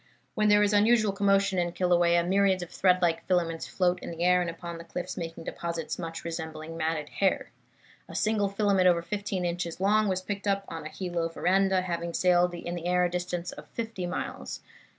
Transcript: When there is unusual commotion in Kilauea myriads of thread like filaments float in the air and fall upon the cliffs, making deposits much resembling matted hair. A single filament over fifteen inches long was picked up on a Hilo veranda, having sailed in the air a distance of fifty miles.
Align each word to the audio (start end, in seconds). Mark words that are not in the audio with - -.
When 0.33 0.49
there 0.49 0.63
is 0.63 0.73
unusual 0.73 1.11
commotion 1.11 1.59
in 1.59 1.73
Kilauea 1.73 2.23
myriads 2.27 2.63
of 2.63 2.71
thread 2.71 3.03
like 3.03 3.23
filaments 3.27 3.67
float 3.67 3.99
in 3.99 4.09
the 4.09 4.23
air 4.23 4.41
and 4.41 4.49
fall 4.49 4.55
upon 4.57 4.77
the 4.79 4.83
cliffs, 4.83 5.15
making 5.15 5.43
deposits 5.43 5.99
much 5.99 6.25
resembling 6.25 6.75
matted 6.75 7.07
hair. 7.09 7.51
A 8.09 8.15
single 8.15 8.49
filament 8.49 8.87
over 8.87 9.03
fifteen 9.03 9.45
inches 9.45 9.79
long 9.79 10.07
was 10.07 10.23
picked 10.23 10.47
up 10.47 10.65
on 10.67 10.87
a 10.87 10.89
Hilo 10.89 11.29
veranda, 11.29 11.81
having 11.83 12.15
sailed 12.15 12.55
in 12.55 12.73
the 12.73 12.87
air 12.87 13.05
a 13.05 13.11
distance 13.11 13.51
of 13.51 13.67
fifty 13.67 14.07
miles. 14.07 14.61